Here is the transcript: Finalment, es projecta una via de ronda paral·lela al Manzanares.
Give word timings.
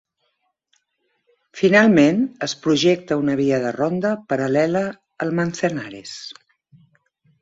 Finalment, 1.59 2.23
es 2.47 2.55
projecta 2.63 3.19
una 3.25 3.35
via 3.41 3.61
de 3.67 3.75
ronda 3.77 4.15
paral·lela 4.33 4.85
al 5.27 5.35
Manzanares. 5.41 6.17